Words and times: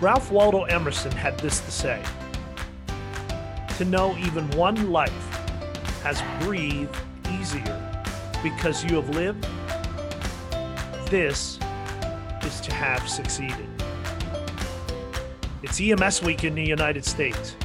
Ralph 0.00 0.30
Waldo 0.30 0.62
Emerson 0.62 1.10
had 1.10 1.36
this 1.40 1.58
to 1.58 1.72
say 1.72 2.00
To 3.78 3.84
know 3.84 4.16
even 4.18 4.48
one 4.52 4.92
life 4.92 5.10
has 6.04 6.22
breathed 6.40 6.96
easier 7.32 8.04
because 8.40 8.84
you 8.84 8.94
have 8.94 9.08
lived, 9.10 9.44
this 11.10 11.58
is 12.42 12.60
to 12.60 12.72
have 12.72 13.08
succeeded. 13.08 13.66
It's 15.64 15.80
EMS 15.80 16.22
week 16.22 16.44
in 16.44 16.54
the 16.54 16.64
United 16.64 17.04
States. 17.04 17.56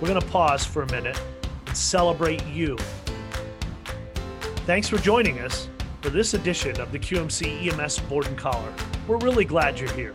We're 0.00 0.08
going 0.08 0.20
to 0.20 0.26
pause 0.26 0.64
for 0.64 0.82
a 0.82 0.90
minute 0.90 1.20
and 1.66 1.76
celebrate 1.76 2.44
you. 2.46 2.76
Thanks 4.66 4.88
for 4.88 4.98
joining 4.98 5.38
us 5.38 5.68
for 6.00 6.10
this 6.10 6.34
edition 6.34 6.80
of 6.80 6.90
the 6.90 6.98
QMC 6.98 7.72
EMS 7.72 8.00
Board 8.00 8.26
and 8.26 8.36
Collar. 8.36 8.74
We're 9.06 9.18
really 9.18 9.44
glad 9.44 9.78
you're 9.78 9.92
here. 9.92 10.12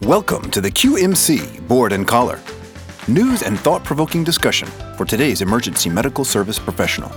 Welcome 0.00 0.50
to 0.50 0.60
the 0.60 0.70
QMC 0.70 1.66
Board 1.68 1.92
and 1.92 2.06
Collar. 2.06 2.40
News 3.06 3.42
and 3.42 3.58
thought 3.58 3.84
provoking 3.84 4.24
discussion 4.24 4.66
for 4.96 5.04
today's 5.06 5.40
emergency 5.40 5.88
medical 5.88 6.24
service 6.24 6.58
professional. 6.58 7.10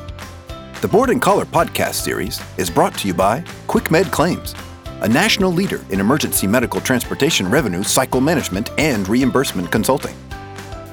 The 0.81 0.87
Board 0.87 1.09
and 1.09 1.19
Collar 1.19 1.45
podcast 1.45 1.95
series 1.95 2.39
is 2.57 2.69
brought 2.69 2.95
to 2.99 3.07
you 3.07 3.15
by 3.15 3.41
QuickMed 3.65 4.11
Claims, 4.11 4.53
a 5.01 5.09
national 5.09 5.51
leader 5.51 5.83
in 5.89 5.99
emergency 5.99 6.45
medical 6.45 6.79
transportation 6.79 7.49
revenue 7.49 7.81
cycle 7.83 8.21
management 8.21 8.69
and 8.77 9.09
reimbursement 9.09 9.71
consulting. 9.71 10.15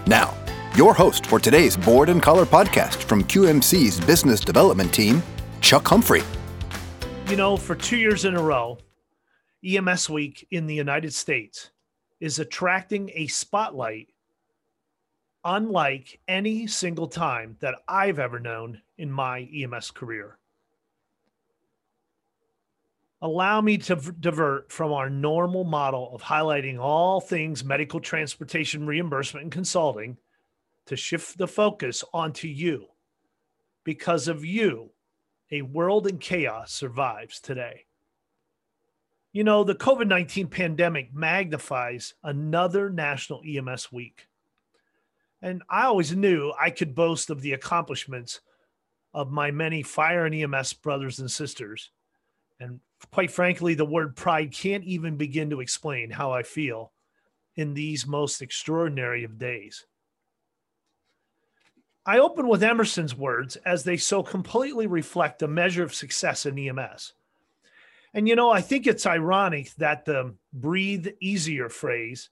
Now, 0.06 0.34
your 0.76 0.94
host 0.94 1.26
for 1.26 1.38
today's 1.38 1.76
Board 1.76 2.08
and 2.08 2.20
Collar 2.20 2.46
podcast 2.46 3.04
from 3.04 3.22
QMC's 3.22 4.00
business 4.00 4.40
development 4.40 4.92
team, 4.92 5.22
Chuck 5.60 5.86
Humphrey. 5.86 6.22
You 7.28 7.36
know, 7.36 7.58
for 7.58 7.76
two 7.76 7.98
years 7.98 8.24
in 8.24 8.34
a 8.34 8.42
row, 8.42 8.78
EMS 9.62 10.10
Week 10.10 10.46
in 10.50 10.66
the 10.66 10.74
United 10.74 11.12
States 11.12 11.70
is 12.20 12.38
attracting 12.38 13.10
a 13.14 13.26
spotlight 13.26 14.08
unlike 15.44 16.20
any 16.26 16.66
single 16.66 17.06
time 17.06 17.56
that 17.60 17.74
I've 17.86 18.18
ever 18.18 18.40
known 18.40 18.80
in 18.96 19.10
my 19.10 19.48
EMS 19.54 19.90
career. 19.90 20.38
Allow 23.20 23.60
me 23.60 23.78
to 23.78 23.96
divert 23.96 24.70
from 24.70 24.92
our 24.92 25.08
normal 25.08 25.64
model 25.64 26.14
of 26.14 26.22
highlighting 26.22 26.78
all 26.78 27.20
things 27.20 27.64
medical 27.64 28.00
transportation 28.00 28.86
reimbursement 28.86 29.44
and 29.44 29.52
consulting 29.52 30.18
to 30.86 30.96
shift 30.96 31.38
the 31.38 31.48
focus 31.48 32.04
onto 32.12 32.48
you. 32.48 32.88
Because 33.82 34.28
of 34.28 34.44
you, 34.44 34.90
a 35.50 35.62
world 35.62 36.06
in 36.06 36.18
chaos 36.18 36.72
survives 36.72 37.40
today. 37.40 37.84
You 39.34 39.42
know, 39.42 39.64
the 39.64 39.74
COVID 39.74 40.06
19 40.06 40.46
pandemic 40.46 41.12
magnifies 41.12 42.14
another 42.22 42.88
national 42.88 43.42
EMS 43.44 43.90
week. 43.90 44.28
And 45.42 45.64
I 45.68 45.86
always 45.86 46.14
knew 46.14 46.52
I 46.58 46.70
could 46.70 46.94
boast 46.94 47.30
of 47.30 47.42
the 47.42 47.52
accomplishments 47.52 48.40
of 49.12 49.32
my 49.32 49.50
many 49.50 49.82
fire 49.82 50.24
and 50.24 50.34
EMS 50.36 50.74
brothers 50.74 51.18
and 51.18 51.28
sisters. 51.28 51.90
And 52.60 52.78
quite 53.10 53.32
frankly, 53.32 53.74
the 53.74 53.84
word 53.84 54.14
pride 54.14 54.52
can't 54.52 54.84
even 54.84 55.16
begin 55.16 55.50
to 55.50 55.60
explain 55.60 56.12
how 56.12 56.30
I 56.30 56.44
feel 56.44 56.92
in 57.56 57.74
these 57.74 58.06
most 58.06 58.40
extraordinary 58.40 59.24
of 59.24 59.36
days. 59.36 59.84
I 62.06 62.20
open 62.20 62.46
with 62.46 62.62
Emerson's 62.62 63.16
words 63.16 63.56
as 63.66 63.82
they 63.82 63.96
so 63.96 64.22
completely 64.22 64.86
reflect 64.86 65.42
a 65.42 65.48
measure 65.48 65.82
of 65.82 65.92
success 65.92 66.46
in 66.46 66.56
EMS. 66.56 67.14
And 68.14 68.28
you 68.28 68.36
know, 68.36 68.50
I 68.50 68.60
think 68.60 68.86
it's 68.86 69.06
ironic 69.06 69.74
that 69.74 70.04
the 70.04 70.34
breathe 70.52 71.08
easier 71.20 71.68
phrase 71.68 72.30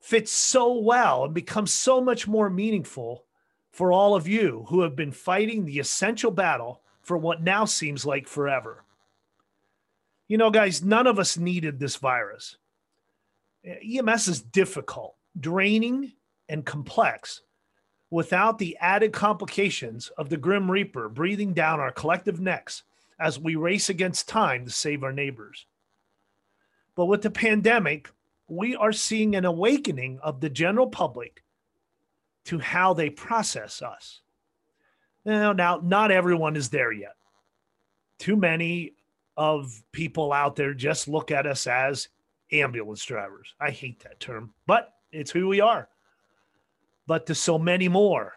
fits 0.00 0.32
so 0.32 0.72
well 0.78 1.24
and 1.24 1.34
becomes 1.34 1.72
so 1.72 2.00
much 2.00 2.26
more 2.26 2.48
meaningful 2.48 3.24
for 3.70 3.92
all 3.92 4.14
of 4.14 4.26
you 4.26 4.64
who 4.68 4.80
have 4.80 4.96
been 4.96 5.12
fighting 5.12 5.64
the 5.64 5.78
essential 5.78 6.30
battle 6.30 6.80
for 7.02 7.16
what 7.16 7.42
now 7.42 7.66
seems 7.66 8.06
like 8.06 8.26
forever. 8.26 8.84
You 10.26 10.38
know, 10.38 10.50
guys, 10.50 10.82
none 10.82 11.06
of 11.06 11.18
us 11.18 11.36
needed 11.36 11.78
this 11.78 11.96
virus. 11.96 12.56
EMS 13.64 14.28
is 14.28 14.40
difficult, 14.40 15.14
draining, 15.38 16.12
and 16.48 16.64
complex 16.64 17.42
without 18.10 18.58
the 18.58 18.76
added 18.78 19.12
complications 19.12 20.08
of 20.18 20.30
the 20.30 20.36
Grim 20.36 20.70
Reaper 20.70 21.08
breathing 21.08 21.52
down 21.52 21.80
our 21.80 21.92
collective 21.92 22.40
necks 22.40 22.82
as 23.22 23.38
we 23.38 23.54
race 23.54 23.88
against 23.88 24.28
time 24.28 24.64
to 24.64 24.70
save 24.70 25.02
our 25.04 25.12
neighbors. 25.12 25.66
But 26.94 27.06
with 27.06 27.22
the 27.22 27.30
pandemic, 27.30 28.10
we 28.48 28.74
are 28.76 28.92
seeing 28.92 29.34
an 29.34 29.44
awakening 29.44 30.18
of 30.22 30.40
the 30.40 30.50
general 30.50 30.88
public 30.88 31.42
to 32.44 32.58
how 32.58 32.92
they 32.92 33.08
process 33.08 33.80
us. 33.80 34.20
Now, 35.24 35.52
now, 35.52 35.80
not 35.82 36.10
everyone 36.10 36.56
is 36.56 36.68
there 36.68 36.92
yet. 36.92 37.14
Too 38.18 38.36
many 38.36 38.94
of 39.36 39.82
people 39.92 40.32
out 40.32 40.56
there 40.56 40.74
just 40.74 41.08
look 41.08 41.30
at 41.30 41.46
us 41.46 41.66
as 41.66 42.08
ambulance 42.50 43.04
drivers. 43.04 43.54
I 43.60 43.70
hate 43.70 44.00
that 44.00 44.20
term, 44.20 44.52
but 44.66 44.92
it's 45.12 45.30
who 45.30 45.48
we 45.48 45.60
are 45.60 45.88
but 47.06 47.26
to 47.26 47.34
so 47.34 47.58
many 47.58 47.88
more. 47.88 48.34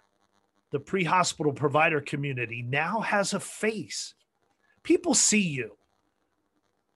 The 0.71 0.79
pre 0.79 1.03
hospital 1.03 1.53
provider 1.53 2.01
community 2.01 2.61
now 2.61 2.99
has 3.01 3.33
a 3.33 3.39
face. 3.39 4.13
People 4.85 5.15
see 5.15 5.41
you. 5.41 5.77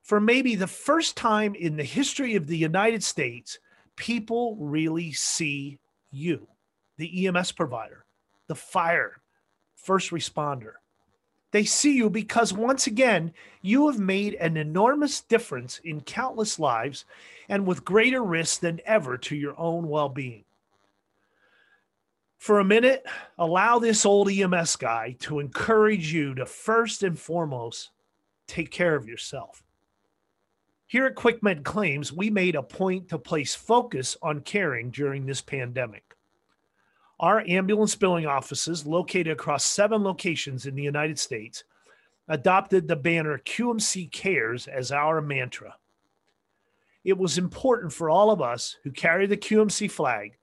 For 0.04 0.20
maybe 0.20 0.54
the 0.54 0.68
first 0.68 1.18
time 1.18 1.56
in 1.56 1.76
the 1.76 1.84
history 1.84 2.36
of 2.36 2.46
the 2.46 2.58
United 2.58 3.04
States, 3.04 3.58
people 3.96 4.56
really 4.60 5.12
see 5.12 5.80
you, 6.12 6.48
the 6.98 7.28
EMS 7.28 7.52
provider, 7.52 8.06
the 8.48 8.54
fire, 8.54 9.22
first 9.76 10.12
responder. 10.12 10.74
They 11.52 11.64
see 11.64 11.98
you 11.98 12.12
because 12.12 12.54
once 12.54 12.86
again, 12.86 13.34
you 13.64 13.88
have 13.90 14.00
made 14.00 14.36
an 14.36 14.56
enormous 14.56 15.22
difference 15.22 15.82
in 15.84 16.02
countless 16.02 16.60
lives 16.60 17.06
and 17.50 17.66
with 17.66 17.84
greater 17.84 18.24
risk 18.24 18.60
than 18.60 18.82
ever 18.86 19.18
to 19.18 19.36
your 19.36 19.60
own 19.60 19.90
well 19.90 20.10
being 20.10 20.44
for 22.40 22.60
a 22.60 22.66
minute, 22.66 23.06
allow 23.38 23.80
this 23.80 24.06
old 24.06 24.32
EMS 24.32 24.78
guy 24.78 25.16
to 25.20 25.40
encourage 25.40 26.12
you 26.14 26.34
to 26.36 26.46
first 26.46 27.04
and 27.04 27.20
foremost 27.20 27.92
take 28.48 28.72
care 28.72 28.96
of 28.96 29.08
yourself. 29.08 29.62
Here 30.88 31.06
at 31.06 31.16
QuickMed 31.16 31.66
Claims, 31.66 32.14
we 32.14 32.30
made 32.30 32.56
a 32.56 32.64
point 32.64 33.10
to 33.10 33.20
place 33.20 33.54
focus 33.54 34.18
on 34.22 34.40
caring 34.40 34.90
during 34.90 35.26
this 35.26 35.42
pandemic. 35.42 36.16
Our 37.20 37.44
ambulance 37.46 37.94
billing 37.96 38.26
offices, 38.26 38.86
located 38.86 39.28
across 39.28 39.66
seven 39.66 40.02
locations 40.02 40.66
in 40.66 40.76
the 40.76 40.82
United 40.82 41.20
States, 41.20 41.66
adopted 42.30 42.88
the 42.88 42.96
banner 42.96 43.38
QMC 43.40 44.12
Cares 44.14 44.66
as 44.68 44.94
our 44.94 45.20
mantra. 45.22 45.76
It 47.04 47.18
was 47.18 47.38
important 47.38 47.92
for 47.92 48.10
all 48.10 48.32
of 48.32 48.42
us 48.42 48.78
who 48.86 48.92
carry 48.92 49.28
the 49.28 49.38
QMC 49.38 49.92
flag 49.92 50.39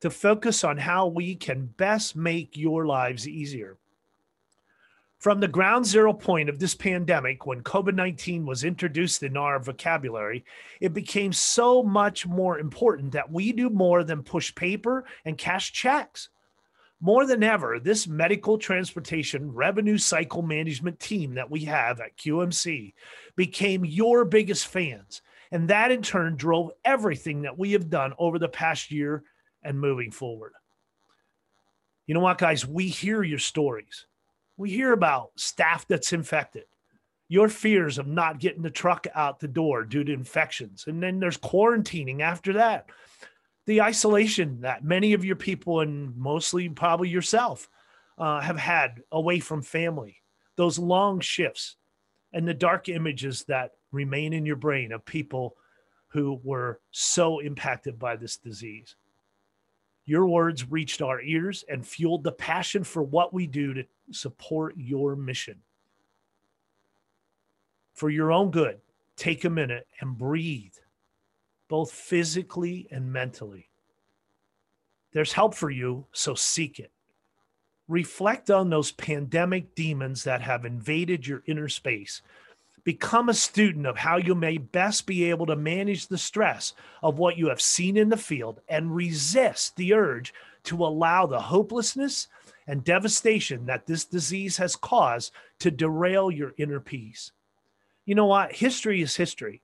to 0.00 0.10
focus 0.10 0.64
on 0.64 0.78
how 0.78 1.06
we 1.06 1.34
can 1.34 1.66
best 1.66 2.16
make 2.16 2.56
your 2.56 2.86
lives 2.86 3.26
easier. 3.26 3.76
From 5.18 5.40
the 5.40 5.48
ground 5.48 5.86
zero 5.86 6.12
point 6.12 6.48
of 6.48 6.58
this 6.58 6.74
pandemic, 6.74 7.46
when 7.46 7.62
COVID 7.62 7.94
19 7.94 8.44
was 8.44 8.64
introduced 8.64 9.22
in 9.22 9.36
our 9.36 9.58
vocabulary, 9.58 10.44
it 10.80 10.92
became 10.92 11.32
so 11.32 11.82
much 11.82 12.26
more 12.26 12.58
important 12.58 13.12
that 13.12 13.32
we 13.32 13.52
do 13.52 13.70
more 13.70 14.04
than 14.04 14.22
push 14.22 14.54
paper 14.54 15.04
and 15.24 15.38
cash 15.38 15.72
checks. 15.72 16.28
More 17.00 17.26
than 17.26 17.42
ever, 17.42 17.78
this 17.78 18.06
medical 18.06 18.56
transportation 18.56 19.52
revenue 19.52 19.98
cycle 19.98 20.42
management 20.42 21.00
team 21.00 21.34
that 21.34 21.50
we 21.50 21.64
have 21.64 22.00
at 22.00 22.16
QMC 22.16 22.92
became 23.36 23.84
your 23.84 24.24
biggest 24.24 24.66
fans. 24.66 25.22
And 25.50 25.68
that 25.68 25.90
in 25.90 26.02
turn 26.02 26.36
drove 26.36 26.72
everything 26.84 27.42
that 27.42 27.58
we 27.58 27.72
have 27.72 27.90
done 27.90 28.12
over 28.18 28.38
the 28.38 28.48
past 28.48 28.90
year 28.90 29.24
and 29.66 29.80
moving 29.80 30.10
forward. 30.10 30.52
You 32.06 32.14
know 32.14 32.20
what, 32.20 32.38
guys? 32.38 32.66
We 32.66 32.88
hear 32.88 33.22
your 33.22 33.38
stories. 33.38 34.06
We 34.56 34.70
hear 34.70 34.92
about 34.92 35.32
staff 35.36 35.86
that's 35.88 36.12
infected, 36.12 36.64
your 37.28 37.48
fears 37.48 37.98
of 37.98 38.06
not 38.06 38.38
getting 38.38 38.62
the 38.62 38.70
truck 38.70 39.06
out 39.14 39.40
the 39.40 39.48
door 39.48 39.84
due 39.84 40.04
to 40.04 40.12
infections. 40.12 40.84
And 40.86 41.02
then 41.02 41.18
there's 41.18 41.36
quarantining 41.36 42.20
after 42.20 42.54
that, 42.54 42.88
the 43.66 43.82
isolation 43.82 44.60
that 44.60 44.84
many 44.84 45.12
of 45.12 45.24
your 45.24 45.36
people, 45.36 45.80
and 45.80 46.16
mostly 46.16 46.68
probably 46.68 47.08
yourself, 47.08 47.68
uh, 48.16 48.40
have 48.40 48.56
had 48.56 49.02
away 49.12 49.40
from 49.40 49.60
family, 49.60 50.22
those 50.54 50.78
long 50.78 51.20
shifts, 51.20 51.76
and 52.32 52.46
the 52.46 52.54
dark 52.54 52.88
images 52.88 53.44
that 53.48 53.72
remain 53.92 54.32
in 54.32 54.46
your 54.46 54.56
brain 54.56 54.92
of 54.92 55.04
people 55.04 55.56
who 56.08 56.40
were 56.44 56.80
so 56.92 57.40
impacted 57.40 57.98
by 57.98 58.16
this 58.16 58.36
disease. 58.36 58.96
Your 60.06 60.26
words 60.26 60.70
reached 60.70 61.02
our 61.02 61.20
ears 61.20 61.64
and 61.68 61.86
fueled 61.86 62.24
the 62.24 62.32
passion 62.32 62.84
for 62.84 63.02
what 63.02 63.34
we 63.34 63.46
do 63.46 63.74
to 63.74 63.84
support 64.12 64.74
your 64.76 65.16
mission. 65.16 65.58
For 67.94 68.08
your 68.08 68.30
own 68.32 68.50
good, 68.50 68.78
take 69.16 69.44
a 69.44 69.50
minute 69.50 69.86
and 70.00 70.16
breathe. 70.16 70.72
both 71.68 71.90
physically 71.90 72.86
and 72.90 73.12
mentally. 73.12 73.68
There's 75.12 75.32
help 75.32 75.54
for 75.54 75.70
you, 75.70 76.06
so 76.12 76.34
seek 76.34 76.78
it. 76.78 76.92
Reflect 77.88 78.50
on 78.50 78.68
those 78.70 78.92
pandemic 78.92 79.74
demons 79.74 80.24
that 80.24 80.42
have 80.42 80.64
invaded 80.64 81.26
your 81.26 81.42
inner 81.46 81.68
space. 81.68 82.22
Become 82.86 83.28
a 83.28 83.34
student 83.34 83.84
of 83.84 83.96
how 83.96 84.16
you 84.16 84.36
may 84.36 84.58
best 84.58 85.08
be 85.08 85.28
able 85.28 85.46
to 85.46 85.56
manage 85.56 86.06
the 86.06 86.16
stress 86.16 86.72
of 87.02 87.18
what 87.18 87.36
you 87.36 87.48
have 87.48 87.60
seen 87.60 87.96
in 87.96 88.10
the 88.10 88.16
field 88.16 88.60
and 88.68 88.94
resist 88.94 89.74
the 89.74 89.92
urge 89.92 90.32
to 90.62 90.86
allow 90.86 91.26
the 91.26 91.40
hopelessness 91.40 92.28
and 92.68 92.84
devastation 92.84 93.66
that 93.66 93.86
this 93.86 94.04
disease 94.04 94.56
has 94.58 94.76
caused 94.76 95.32
to 95.58 95.72
derail 95.72 96.30
your 96.30 96.52
inner 96.58 96.78
peace. 96.78 97.32
You 98.04 98.14
know 98.14 98.26
what? 98.26 98.52
History 98.52 99.02
is 99.02 99.16
history. 99.16 99.62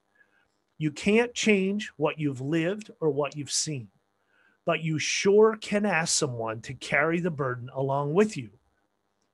You 0.76 0.90
can't 0.90 1.32
change 1.32 1.92
what 1.96 2.18
you've 2.18 2.40
lived 2.40 2.90
or 2.98 3.08
what 3.08 3.36
you've 3.36 3.52
seen, 3.52 3.86
but 4.64 4.82
you 4.82 4.98
sure 4.98 5.56
can 5.60 5.86
ask 5.86 6.12
someone 6.12 6.60
to 6.62 6.74
carry 6.74 7.20
the 7.20 7.30
burden 7.30 7.70
along 7.72 8.14
with 8.14 8.36
you 8.36 8.50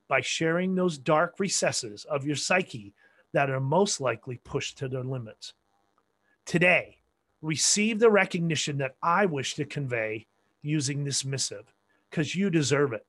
by 0.09 0.21
sharing 0.21 0.75
those 0.75 0.99
dark 0.99 1.37
recesses 1.39 2.05
of 2.05 2.27
your 2.27 2.37
psyche 2.37 2.93
that 3.33 3.51
are 3.51 3.61
most 3.61 4.01
likely 4.01 4.41
pushed 4.45 4.79
to 4.79 4.89
their 4.89 5.05
limits. 5.05 5.55
Today, 6.45 6.99
receive 7.43 7.99
the 7.99 8.11
recognition 8.11 8.79
that 8.79 8.97
I 9.03 9.27
wish 9.27 9.55
to 9.55 9.65
convey 9.65 10.27
using 10.63 11.05
this 11.05 11.25
missive 11.25 11.73
because 12.11 12.35
you 12.35 12.51
deserve 12.51 12.93
it. 12.93 13.07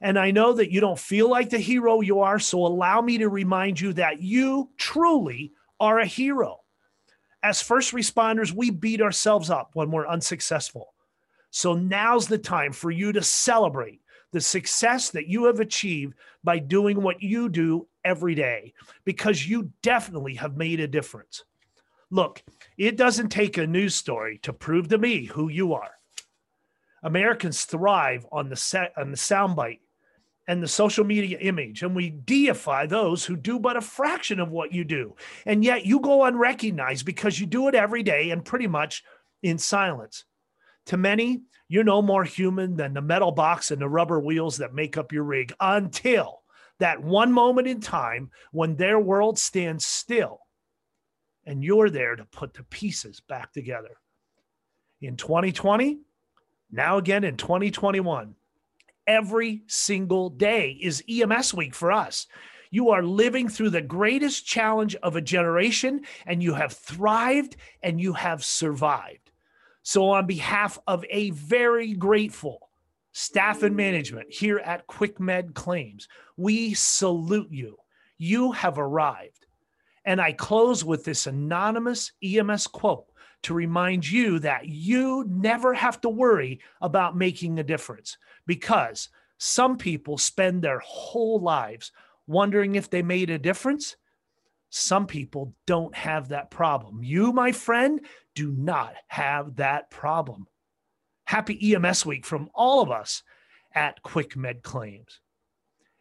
And 0.00 0.18
I 0.18 0.30
know 0.30 0.52
that 0.52 0.70
you 0.70 0.80
don't 0.80 0.98
feel 0.98 1.28
like 1.28 1.50
the 1.50 1.58
hero 1.58 2.00
you 2.00 2.20
are. 2.20 2.38
So 2.38 2.64
allow 2.64 3.00
me 3.00 3.18
to 3.18 3.28
remind 3.28 3.80
you 3.80 3.92
that 3.94 4.22
you 4.22 4.70
truly 4.76 5.52
are 5.80 5.98
a 5.98 6.06
hero. 6.06 6.60
As 7.42 7.62
first 7.62 7.92
responders, 7.92 8.52
we 8.52 8.70
beat 8.70 9.00
ourselves 9.00 9.50
up 9.50 9.70
when 9.74 9.90
we're 9.90 10.08
unsuccessful. 10.08 10.94
So 11.50 11.74
now's 11.74 12.26
the 12.26 12.38
time 12.38 12.72
for 12.72 12.90
you 12.90 13.12
to 13.12 13.22
celebrate 13.22 14.00
the 14.32 14.40
success 14.40 15.10
that 15.10 15.26
you 15.26 15.44
have 15.44 15.60
achieved 15.60 16.14
by 16.44 16.58
doing 16.58 17.02
what 17.02 17.22
you 17.22 17.48
do 17.48 17.88
every 18.04 18.34
day, 18.34 18.74
because 19.04 19.48
you 19.48 19.72
definitely 19.82 20.34
have 20.34 20.56
made 20.56 20.80
a 20.80 20.88
difference. 20.88 21.44
Look, 22.10 22.42
it 22.76 22.96
doesn't 22.96 23.28
take 23.28 23.58
a 23.58 23.66
news 23.66 23.94
story 23.94 24.38
to 24.42 24.52
prove 24.52 24.88
to 24.88 24.98
me 24.98 25.26
who 25.26 25.48
you 25.48 25.74
are. 25.74 25.92
Americans 27.02 27.64
thrive 27.64 28.26
on 28.32 28.48
the 28.48 28.56
set 28.56 28.92
on 28.96 29.10
the 29.10 29.16
soundbite 29.16 29.80
and 30.46 30.62
the 30.62 30.68
social 30.68 31.04
media 31.04 31.38
image, 31.38 31.82
and 31.82 31.94
we 31.94 32.08
deify 32.08 32.86
those 32.86 33.24
who 33.24 33.36
do 33.36 33.58
but 33.58 33.76
a 33.76 33.82
fraction 33.82 34.40
of 34.40 34.50
what 34.50 34.72
you 34.72 34.82
do. 34.82 35.14
And 35.44 35.62
yet 35.62 35.84
you 35.84 36.00
go 36.00 36.24
unrecognized 36.24 37.04
because 37.04 37.38
you 37.38 37.46
do 37.46 37.68
it 37.68 37.74
every 37.74 38.02
day 38.02 38.30
and 38.30 38.44
pretty 38.44 38.66
much 38.66 39.04
in 39.42 39.58
silence. 39.58 40.24
To 40.88 40.96
many, 40.96 41.42
you're 41.68 41.84
no 41.84 42.00
more 42.00 42.24
human 42.24 42.76
than 42.76 42.94
the 42.94 43.02
metal 43.02 43.30
box 43.30 43.70
and 43.70 43.80
the 43.80 43.88
rubber 43.88 44.18
wheels 44.18 44.56
that 44.56 44.72
make 44.72 44.96
up 44.96 45.12
your 45.12 45.24
rig 45.24 45.52
until 45.60 46.40
that 46.78 47.02
one 47.02 47.30
moment 47.30 47.68
in 47.68 47.80
time 47.80 48.30
when 48.52 48.74
their 48.74 48.98
world 48.98 49.38
stands 49.38 49.84
still 49.84 50.40
and 51.44 51.62
you're 51.62 51.90
there 51.90 52.16
to 52.16 52.24
put 52.24 52.54
the 52.54 52.62
pieces 52.64 53.20
back 53.28 53.52
together. 53.52 53.98
In 55.02 55.16
2020, 55.16 55.98
now 56.70 56.96
again 56.96 57.22
in 57.22 57.36
2021, 57.36 58.34
every 59.06 59.62
single 59.66 60.30
day 60.30 60.70
is 60.80 61.04
EMS 61.06 61.52
week 61.52 61.74
for 61.74 61.92
us. 61.92 62.26
You 62.70 62.90
are 62.90 63.02
living 63.02 63.48
through 63.50 63.70
the 63.70 63.82
greatest 63.82 64.46
challenge 64.46 64.94
of 64.96 65.16
a 65.16 65.22
generation, 65.22 66.02
and 66.24 66.42
you 66.42 66.54
have 66.54 66.72
thrived 66.72 67.56
and 67.82 68.00
you 68.00 68.14
have 68.14 68.42
survived. 68.42 69.28
So, 69.88 70.10
on 70.10 70.26
behalf 70.26 70.78
of 70.86 71.02
a 71.08 71.30
very 71.30 71.94
grateful 71.94 72.68
staff 73.12 73.62
and 73.62 73.74
management 73.74 74.30
here 74.30 74.58
at 74.58 74.86
QuickMed 74.86 75.54
Claims, 75.54 76.08
we 76.36 76.74
salute 76.74 77.48
you. 77.50 77.78
You 78.18 78.52
have 78.52 78.78
arrived. 78.78 79.46
And 80.04 80.20
I 80.20 80.32
close 80.32 80.84
with 80.84 81.06
this 81.06 81.26
anonymous 81.26 82.12
EMS 82.22 82.66
quote 82.66 83.06
to 83.44 83.54
remind 83.54 84.06
you 84.06 84.38
that 84.40 84.68
you 84.68 85.24
never 85.26 85.72
have 85.72 86.02
to 86.02 86.10
worry 86.10 86.60
about 86.82 87.16
making 87.16 87.58
a 87.58 87.64
difference 87.64 88.18
because 88.46 89.08
some 89.38 89.78
people 89.78 90.18
spend 90.18 90.60
their 90.60 90.80
whole 90.80 91.40
lives 91.40 91.92
wondering 92.26 92.74
if 92.74 92.90
they 92.90 93.00
made 93.00 93.30
a 93.30 93.38
difference. 93.38 93.96
Some 94.70 95.06
people 95.06 95.54
don't 95.66 95.94
have 95.94 96.28
that 96.28 96.50
problem. 96.50 97.02
You, 97.02 97.32
my 97.32 97.52
friend, 97.52 98.00
do 98.34 98.52
not 98.52 98.94
have 99.08 99.56
that 99.56 99.90
problem. 99.90 100.46
Happy 101.24 101.74
EMS 101.74 102.04
week 102.04 102.26
from 102.26 102.50
all 102.54 102.82
of 102.82 102.90
us 102.90 103.22
at 103.74 104.02
Quick 104.02 104.36
Med 104.36 104.62
Claims. 104.62 105.20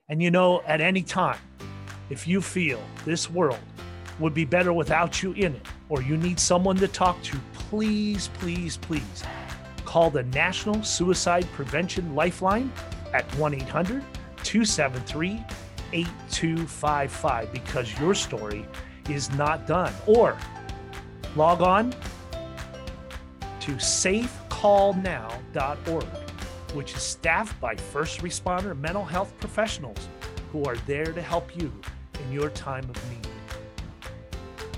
And 0.10 0.22
you 0.22 0.32
know, 0.32 0.62
at 0.66 0.82
any 0.82 1.02
time, 1.02 1.40
if 2.10 2.28
you 2.28 2.42
feel 2.42 2.82
this 3.06 3.30
world 3.30 3.60
would 4.20 4.34
be 4.34 4.46
better 4.46 4.74
without 4.74 5.22
you 5.22 5.34
in 5.34 5.54
it, 5.56 5.66
or 5.90 6.02
you 6.02 6.18
need 6.18 6.40
someone 6.40 6.78
to 6.78 6.88
talk 6.88 7.22
to, 7.24 7.38
please, 7.54 8.30
please, 8.36 8.78
please 8.78 9.24
call 9.86 10.10
the 10.10 10.24
National 10.24 10.82
Suicide 10.84 11.48
Prevention 11.54 12.16
Lifeline 12.16 12.72
at 13.14 13.26
1 13.36 13.54
800 13.54 14.04
273 14.44 15.44
8255 15.94 17.52
because 17.52 18.00
your 18.00 18.14
story 18.14 18.66
is 19.10 19.32
not 19.32 19.66
done. 19.68 19.94
Or 20.06 20.38
log 21.36 21.62
on 21.62 21.94
to 23.60 23.74
safecallnow.org, 23.74 26.06
which 26.74 26.96
is 26.96 27.02
staffed 27.02 27.60
by 27.60 27.76
first 27.76 28.22
responder 28.22 28.78
mental 28.78 29.04
health 29.04 29.34
professionals 29.40 30.08
who 30.52 30.64
are 30.64 30.78
there 30.88 31.06
to 31.06 31.22
help 31.22 31.56
you 31.58 31.72
in 32.26 32.32
your 32.32 32.50
time 32.50 32.90
of 32.90 33.10
need. 33.10 33.28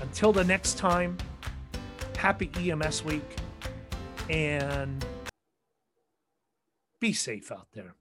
Until 0.02 0.32
the 0.32 0.44
next 0.44 0.78
time, 0.78 1.16
happy 2.16 2.50
EMS 2.56 3.04
week 3.04 3.36
and 4.28 5.04
be 7.00 7.12
safe 7.12 7.50
out 7.50 7.68
there. 7.72 7.94